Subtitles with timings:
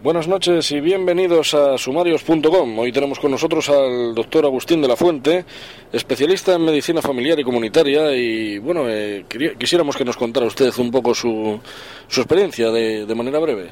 [0.00, 2.78] Buenas noches y bienvenidos a sumarios.com.
[2.78, 5.44] Hoy tenemos con nosotros al doctor Agustín de la Fuente,
[5.92, 8.14] especialista en medicina familiar y comunitaria.
[8.14, 9.26] Y bueno, eh,
[9.58, 11.60] quisiéramos que nos contara usted un poco su,
[12.06, 13.70] su experiencia de, de manera breve.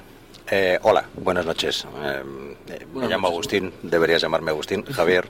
[0.50, 1.86] Eh, hola, buenas noches.
[2.02, 2.22] Eh,
[2.92, 5.28] me llamo Agustín, deberías llamarme Agustín, Javier.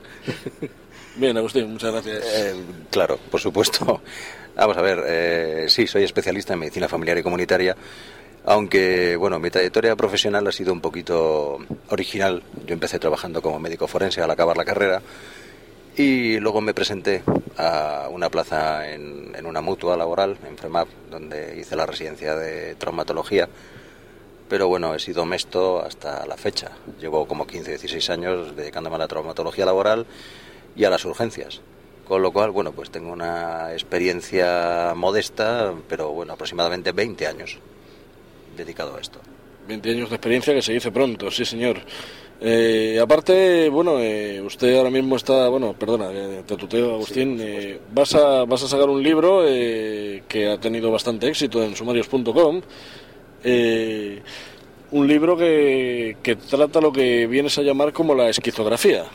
[1.15, 2.25] Bien, Agustín, muchas gracias.
[2.89, 4.01] claro, por supuesto.
[4.55, 7.75] Vamos a ver, sí, soy especialista en medicina familiar y comunitaria
[8.47, 11.57] aunque, bueno, mi trayectoria profesional ha sido un poquito
[11.89, 12.41] original.
[12.65, 15.01] Yo empecé trabajando como médico forense al acabar la carrera
[15.97, 17.23] y luego me presenté
[17.57, 23.49] a una plaza en, una mutua laboral, en FREMAP, donde hice la residencia de traumatología.
[24.47, 26.71] Pero bueno, he sido mesto hasta la fecha.
[27.01, 30.05] Llevo como 15, 16 años dedicándome a la traumatología laboral
[30.73, 31.59] y a las urgencias.
[32.07, 37.59] Con lo cual, bueno, pues tengo una experiencia modesta, pero bueno, aproximadamente 20 años
[38.57, 39.19] dedicado a esto.
[39.67, 41.79] 20 años de experiencia que se dice pronto, sí señor.
[42.39, 47.41] Eh, aparte, bueno, eh, usted ahora mismo está, bueno, perdona, eh, te tuteo, Agustín,
[47.91, 52.61] vas, a, vas a sacar un libro que ha tenido bastante éxito en sumarios.com.
[54.91, 59.05] un libro que, que trata lo que vienes a llamar como la esquizografía.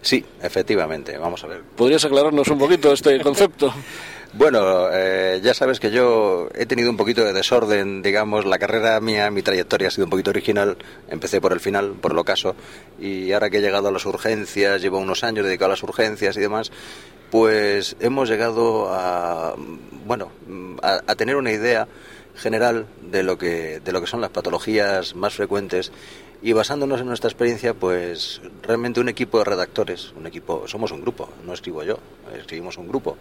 [0.00, 1.62] Sí, efectivamente, vamos a ver.
[1.76, 3.72] ¿Podrías aclararnos un poquito este concepto?
[4.34, 8.98] Bueno, eh, ya sabes que yo he tenido un poquito de desorden, digamos, la carrera
[8.98, 10.78] mía, mi trayectoria ha sido un poquito original,
[11.10, 12.56] empecé por el final, por el ocaso,
[12.98, 16.34] y ahora que he llegado a las urgencias, llevo unos años dedicado a las urgencias
[16.38, 16.72] y demás,
[17.30, 19.54] pues hemos llegado a,
[20.06, 20.32] bueno,
[20.80, 21.86] a, tener una idea
[22.34, 25.92] general de lo que de lo que son las patologías más frecuentes
[26.42, 31.00] y basándonos en nuestra experiencia pues realmente un equipo de redactores un equipo somos un
[31.00, 31.98] grupo no escribo yo
[32.36, 33.16] escribimos un grupo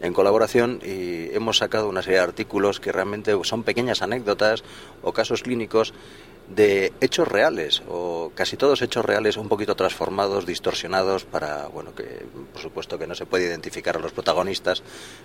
[0.00, 4.64] en colaboración y hemos sacado una serie de artículos que realmente son pequeñas anécdotas
[5.02, 5.94] o casos clínicos
[6.48, 12.26] de hechos reales o casi todos hechos reales un poquito transformados, distorsionados para, bueno, que
[12.52, 14.82] por supuesto que no se puede identificar a los protagonistas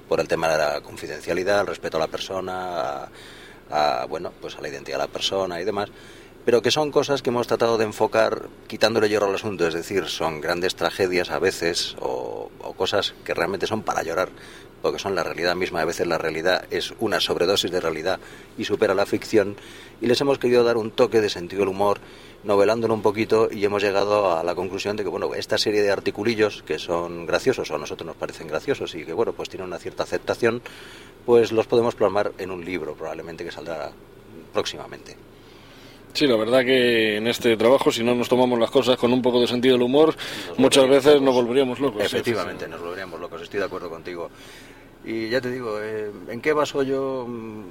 [0.08, 3.10] por el tema de la confidencialidad, el respeto a la persona,
[3.70, 5.90] a, bueno, pues a la identidad de la persona y demás
[6.46, 10.08] pero que son cosas que hemos tratado de enfocar quitándole hierro al asunto, es decir,
[10.08, 14.30] son grandes tragedias a veces o, o, cosas que realmente son para llorar,
[14.82, 15.82] porque son la realidad misma.
[15.82, 18.20] A veces la realidad es una sobredosis de realidad
[18.58, 19.58] y supera la ficción.
[20.02, 22.00] Y les hemos querido dar un toque de sentido del humor,
[22.44, 25.92] novelándolo un poquito y hemos llegado a la conclusión de que, bueno, esta serie de
[25.92, 29.68] articulillos que son graciosos o a nosotros nos parecen graciosos y que, bueno, pues tienen
[29.68, 30.62] una cierta aceptación,
[31.26, 33.92] pues los podemos plasmar en un libro probablemente que saldrá
[34.54, 35.28] próximamente.
[36.14, 39.22] Sí, la verdad que en este trabajo, si no nos tomamos las cosas con un
[39.22, 40.16] poco de sentido del humor,
[40.58, 42.03] muchas veces nos volveríamos locos.
[42.03, 44.30] Efectivamente, nos volveríamos locos, estoy de acuerdo contigo.
[45.06, 47.64] Y ya te digo, eh, ¿en qué baso yo mm,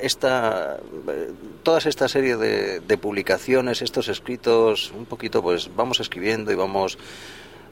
[0.00, 0.78] esta,
[1.08, 1.32] eh,
[1.62, 6.98] toda esta serie de, publicaciones, estos escritos, un poquito pues vamos escribiendo y vamos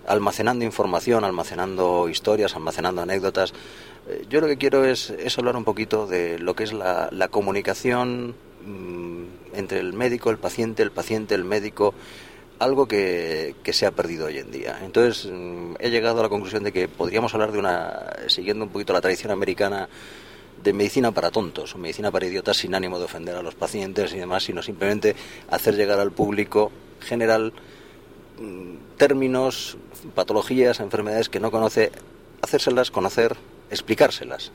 [0.07, 3.53] almacenando información, almacenando historias, almacenando anécdotas.
[4.09, 8.29] Eh, yo lo que quiero es, hablar un poquito de lo que es la, comunicación
[8.29, 8.35] mm,
[9.55, 11.95] entre el médico, el paciente, el paciente, el médico,
[12.59, 14.81] algo que, se ha perdido hoy en día.
[14.85, 18.71] Entonces mm, he llegado a la conclusión de que podríamos hablar de una, siguiendo un
[18.71, 19.89] poquito la tradición americana,
[20.63, 24.13] de medicina para tontos, o medicina para idiotas sin ánimo de ofender a los pacientes
[24.13, 25.15] y demás, sino simplemente
[25.51, 27.53] hacer llegar al público general
[28.41, 29.77] mm, términos,
[30.15, 31.93] patologías, enfermedades que no conoce,
[32.43, 33.37] hacérselas conocer,
[33.71, 34.51] explicárselas.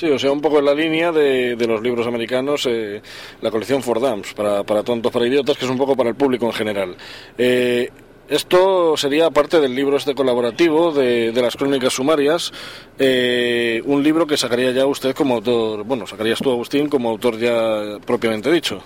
[0.00, 3.02] Sí, o sea, un poco en la línea de, los libros americanos, eh,
[3.42, 6.14] la colección For Dumps, para, para tontos, para idiotas, que es un poco para el
[6.14, 6.96] público en general.
[7.36, 7.90] Eh,
[8.26, 12.50] esto sería parte del libro este colaborativo de, las crónicas sumarias,
[12.98, 17.38] eh, un libro que sacaría ya usted como autor, bueno, sacarías tú, Agustín, como autor
[17.38, 18.82] ya propiamente dicho.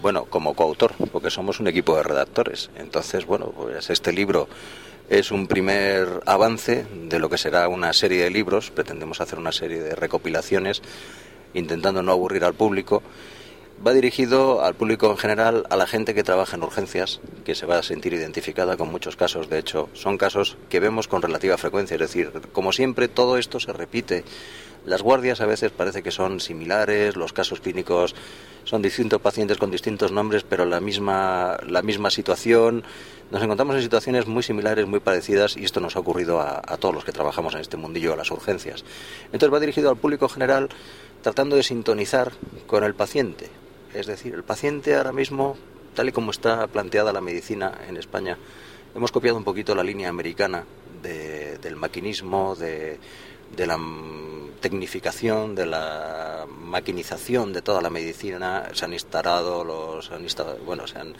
[0.00, 2.70] Bueno, como coautor, porque somos un equipo de redactores.
[2.76, 4.48] Entonces, bueno, pues este libro
[5.08, 8.70] es un primer avance de lo que será una serie de libros.
[8.70, 10.82] Pretendemos hacer una serie de recopilaciones
[11.54, 13.02] intentando no aburrir al público.
[13.86, 17.64] Va dirigido al público en general, a la gente que trabaja en urgencias, que se
[17.64, 19.48] va a sentir identificada con muchos casos.
[19.48, 21.94] De hecho, son casos que vemos con relativa frecuencia.
[21.94, 24.24] Es decir, como siempre, todo esto se repite
[24.88, 28.14] Las guardias a veces parece que son similares, los casos clínicos
[28.64, 32.84] son distintos pacientes con distintos nombres, pero la misma, la misma situación.
[33.30, 36.94] Nos encontramos en situaciones muy similares, muy parecidas, y esto nos ha ocurrido a, todos
[36.94, 38.82] los que trabajamos en este mundillo, a las urgencias.
[39.26, 40.70] Entonces va dirigido al público general
[41.20, 42.32] tratando de sintonizar
[42.66, 43.50] con el paciente.
[43.92, 45.58] Es decir, el paciente ahora mismo,
[45.94, 48.38] tal y como está planteada la medicina en España,
[48.94, 50.64] hemos copiado un poquito la línea americana
[51.02, 52.98] del maquinismo, de,
[53.56, 53.78] la
[54.60, 58.68] tecnificación, de la maquinización de toda la medicina.
[58.72, 60.26] Se han instalado los, han
[60.64, 61.14] bueno, se han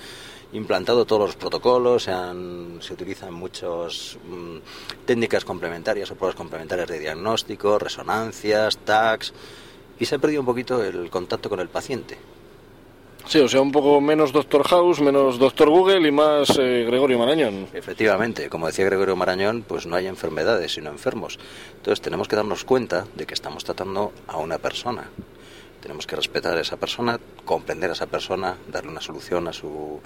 [0.52, 4.58] implantado todos los protocolos, se, han, se utilizan muchas mm,
[5.04, 9.32] técnicas complementarias o pruebas complementarias de diagnóstico, resonancias, tags,
[9.98, 12.16] y se ha perdido un poquito el contacto con el paciente.
[13.26, 17.18] Sí, o sea, un poco menos Doctor House, menos Doctor Google y más eh, Gregorio
[17.18, 17.68] Marañón.
[17.74, 21.38] Efectivamente, como decía Gregorio Marañón, pues no hay enfermedades, sino enfermos.
[21.76, 25.10] Entonces tenemos que darnos cuenta de que estamos tratando a una persona.
[25.82, 30.00] Tenemos que respetar a esa persona, comprender a esa persona, darle una solución a su,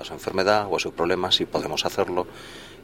[0.00, 2.26] a su enfermedad o a su problema, si podemos hacerlo.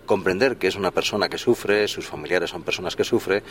[0.07, 3.43] Comprender que es una persona que sufre, sus familiares son personas que sufren.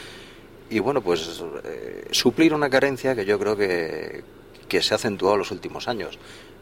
[0.70, 4.24] Y bueno, pues eh, suplir una carencia que yo creo que,
[4.68, 6.18] que se ha acentuado en los últimos años.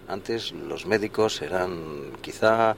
[0.08, 2.76] Antes los médicos eran quizá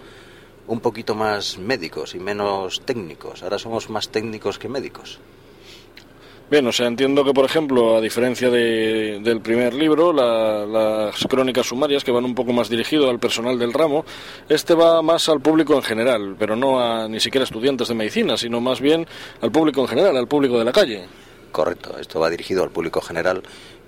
[0.68, 3.44] un poquito más médicos y menos técnicos.
[3.44, 5.20] Ahora somos más técnicos que médicos.
[6.52, 12.04] Bien, o sea, entiendo que, por ejemplo, a diferencia del primer libro, las crónicas sumarias,
[12.04, 14.06] que van un poco más dirigido al personal del ramo,
[14.48, 18.38] este va más al público en general, pero no a ni siquiera estudiantes de medicina,
[18.38, 19.08] sino más bien
[19.42, 21.06] al público en general, al público de la calle.
[21.52, 23.42] Correcto, esto va dirigido al público general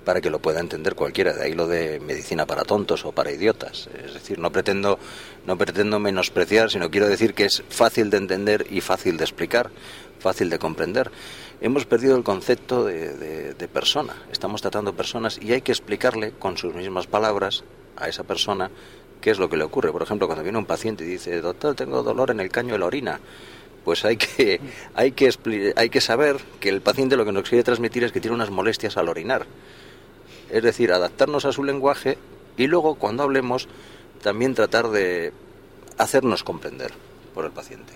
[0.06, 1.32] para que lo pueda entender cualquiera.
[1.32, 3.88] De ahí lo de medicina para tontos o para idiotas.
[4.04, 5.00] Es decir, no pretendo,
[5.44, 9.68] no pretendo menospreciar, sino quiero decir que es fácil de entender y fácil de explicar,
[10.20, 11.10] fácil de comprender.
[11.60, 14.14] Hemos perdido el concepto de, persona.
[14.30, 17.64] Estamos tratando personas y hay que explicarle con sus mismas palabras
[17.96, 18.70] a esa persona
[19.20, 19.90] qué es lo que le ocurre.
[19.90, 22.78] Por ejemplo, cuando viene un paciente y dice, doctor, tengo dolor en el caño de
[22.78, 23.20] la orina
[23.84, 24.60] pues hay que,
[24.94, 25.30] hay que,
[25.76, 28.50] hay que saber que el paciente lo que nos quiere transmitir es que tiene unas
[28.50, 29.46] molestias al orinar
[30.50, 32.18] es decir, adaptarnos a su lenguaje
[32.56, 33.68] y luego cuando hablemos
[34.22, 35.32] también tratar de
[35.98, 36.92] hacernos comprender
[37.34, 37.92] por el paciente.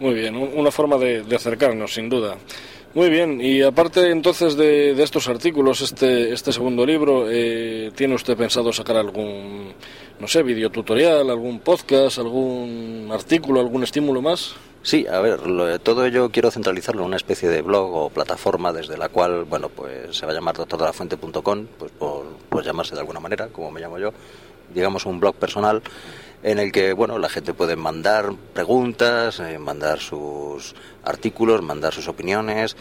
[0.00, 2.36] Muy bien, una forma de, acercarnos, sin duda.
[2.94, 8.36] Muy bien, y aparte entonces de, estos artículos, este, este segundo libro, eh, ¿tiene usted
[8.36, 9.72] pensado sacar algún,
[10.18, 14.54] no sé, videotutorial, algún podcast, algún artículo, algún estímulo más?
[14.88, 15.38] Sí, a ver,
[15.80, 19.68] todo ello quiero centralizarlo en una especie de blog o plataforma desde la cual, bueno,
[19.68, 23.98] pues se va a llamar doctordelafuente.com, pues por, llamarse de alguna manera, como me llamo
[23.98, 24.14] yo,
[24.72, 25.82] digamos un blog personal
[26.42, 30.74] en el que, bueno, la gente puede mandar preguntas, eh, mandar sus
[31.04, 32.74] artículos, mandar sus opiniones,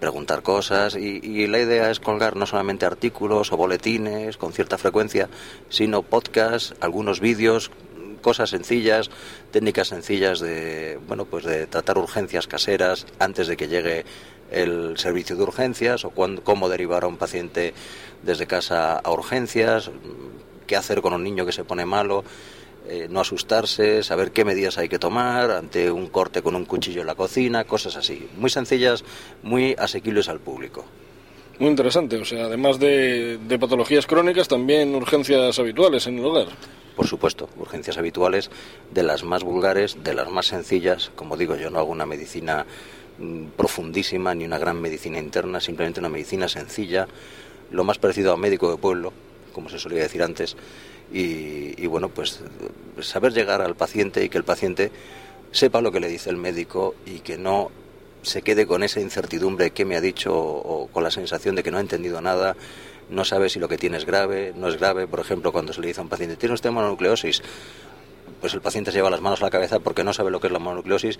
[0.00, 4.78] preguntar cosas y, y, la idea es colgar no solamente artículos o boletines con cierta
[4.78, 5.28] frecuencia,
[5.68, 7.70] sino podcasts, algunos vídeos
[8.22, 9.10] cosas sencillas,
[9.50, 14.04] técnicas sencillas de, bueno, pues de tratar urgencias caseras antes de que llegue
[14.50, 17.74] el servicio de urgencias o cómo derivar a un paciente
[18.22, 19.90] desde casa a urgencias,
[20.66, 22.22] qué hacer con un niño que se pone malo,
[22.88, 27.00] eh, no asustarse, saber qué medidas hay que tomar ante un corte con un cuchillo
[27.00, 28.28] en la cocina, cosas así.
[28.36, 29.04] Muy sencillas,
[29.42, 30.84] muy asequibles al público.
[31.58, 36.48] Muy interesante, o sea, además de, de patologías crónicas, también urgencias habituales en el hogar
[36.96, 38.50] por supuesto, urgencias habituales,
[38.92, 41.10] de las más vulgares, de las más sencillas.
[41.14, 42.66] Como digo, yo no hago una medicina
[43.18, 47.08] mm, profundísima ni una gran medicina interna, simplemente una medicina sencilla,
[47.70, 49.12] lo más parecido a médico de pueblo,
[49.52, 50.56] como se solía decir antes,
[51.12, 52.40] y, bueno, pues
[53.00, 54.90] saber llegar al paciente y que el paciente
[55.50, 57.70] sepa lo que le dice el médico y que no
[58.22, 61.70] se quede con esa incertidumbre que me ha dicho o con la sensación de que
[61.70, 62.56] no ha entendido nada
[63.10, 65.06] no sabe si lo que tiene es grave, no es grave.
[65.06, 67.42] Por ejemplo, cuando se le dice a un paciente, ¿tiene usted mononucleosis?
[68.40, 70.48] Pues el paciente se lleva las manos a la cabeza porque no sabe lo que
[70.48, 71.18] es la mononucleosis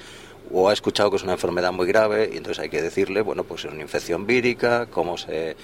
[0.53, 3.45] o ha escuchado que es una enfermedad muy grave y entonces hay que decirle, bueno,
[3.45, 5.57] pues es una infección vírica, cómo se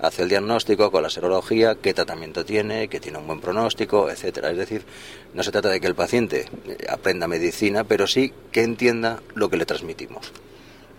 [0.00, 4.50] hace el diagnóstico con la serología, qué tratamiento tiene, que tiene un buen pronóstico, etcétera.
[4.50, 4.84] Es decir,
[5.32, 6.46] no se trata de que el paciente
[6.88, 10.32] aprenda medicina, pero sí que entienda lo que le transmitimos.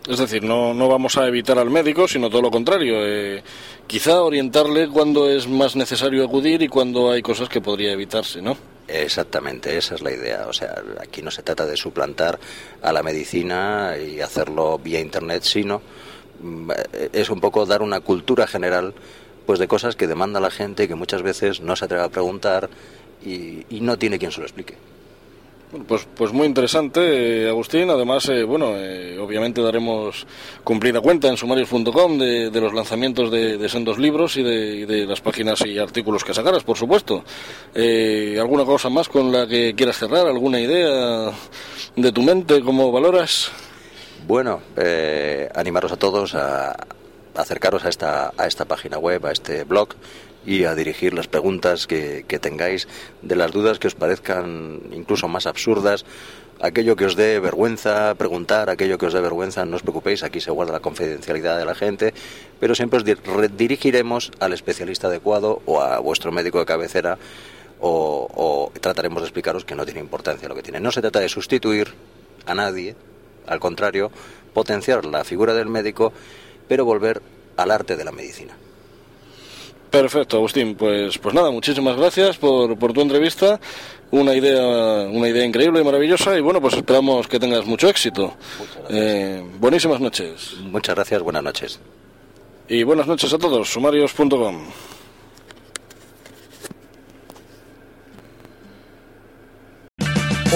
[0.07, 3.05] Es decir, no, no vamos a evitar al médico, sino todo lo contrario.
[3.05, 3.43] Eh,
[3.87, 8.55] quizá orientarle cuando es más necesario acudir y cuando hay cosas que podría evitarse, ¿no?
[8.87, 10.45] Exactamente, esa es la idea.
[10.47, 12.39] O sea, aquí no se trata de suplantar
[12.81, 15.81] a la medicina y hacerlo vía Internet, sino
[16.41, 16.71] mm,
[17.11, 18.93] es un poco dar una cultura general
[19.45, 22.69] pues de cosas que demanda la gente que muchas veces no se atreve a preguntar
[23.25, 24.75] y, y no tiene quien se lo explique.
[25.85, 27.89] Pues, pues muy interesante, eh, Agustín.
[27.89, 30.25] Además, eh, bueno, eh, obviamente daremos
[30.63, 35.65] cumplida cuenta en sumarios.com de, los lanzamientos de, sendos libros y de, de, las páginas
[35.65, 37.23] y artículos que sacaras, por supuesto.
[37.75, 40.27] ¿Alguna cosa más con la que quieras cerrar?
[40.27, 41.31] ¿Alguna idea
[41.95, 42.61] de tu mente?
[42.61, 43.51] ¿Cómo valoras?
[44.25, 44.61] Bueno,
[45.53, 46.75] animaros a todos a
[47.35, 49.89] acercaros a esta, a esta página web, a este blog
[50.47, 52.87] y a dirigir las preguntas que, tengáis,
[53.21, 56.05] de las dudas que os parezcan incluso más absurdas,
[56.61, 60.39] aquello que os dé vergüenza preguntar, aquello que os dé vergüenza, no os preocupéis, aquí
[60.39, 62.13] se guarda la confidencialidad de la gente,
[62.61, 63.03] pero siempre os
[63.57, 67.19] dirigiremos al especialista adecuado o a vuestro médico de cabecera
[67.81, 70.79] o, o trataremos de explicaros que no tiene importancia lo que tiene.
[70.79, 71.93] No se trata de sustituir
[72.45, 72.95] a nadie,
[73.45, 74.11] al contrario,
[74.53, 76.13] potenciar la figura del médico,
[76.69, 77.21] pero volver
[77.57, 78.55] al arte de la medicina.
[79.89, 80.75] Perfecto, Agustín.
[80.75, 83.59] Pues, pues nada, muchísimas gracias por, por tu entrevista.
[84.11, 86.37] Una idea, una idea increíble y maravillosa.
[86.37, 88.35] Y bueno, pues esperamos que tengas mucho éxito.
[88.89, 90.55] Eh, buenísimas noches.
[90.61, 91.79] Muchas gracias, buenas noches.
[92.69, 94.67] Y buenas noches a todos, sumarios.com.